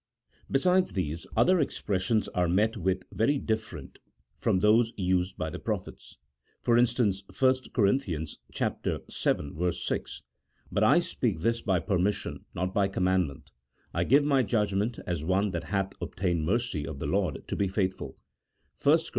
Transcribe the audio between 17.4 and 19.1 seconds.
to be faithful" (1 Cor.